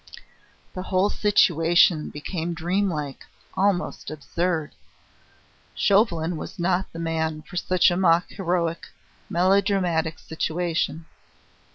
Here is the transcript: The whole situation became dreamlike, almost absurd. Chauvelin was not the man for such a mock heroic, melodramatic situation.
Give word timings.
The 0.73 0.81
whole 0.89 1.11
situation 1.11 2.09
became 2.09 2.55
dreamlike, 2.55 3.23
almost 3.55 4.09
absurd. 4.09 4.73
Chauvelin 5.75 6.37
was 6.37 6.57
not 6.57 6.91
the 6.91 6.97
man 6.97 7.43
for 7.43 7.55
such 7.55 7.91
a 7.91 7.97
mock 7.97 8.27
heroic, 8.29 8.87
melodramatic 9.29 10.17
situation. 10.17 11.05